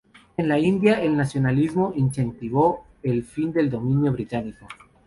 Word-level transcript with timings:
En 0.35 0.47
la 0.49 0.57
India, 0.57 0.99
el 0.99 1.15
nacionalismo 1.15 1.93
incentivó 1.95 2.87
el 3.03 3.23
fin 3.23 3.53
del 3.53 3.69
dominio 3.69 4.11
británico. 4.11 4.67